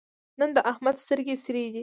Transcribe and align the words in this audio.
نن 0.39 0.49
د 0.55 0.59
احمد 0.71 0.95
سترګې 1.03 1.35
سرې 1.43 1.65
دي. 1.73 1.79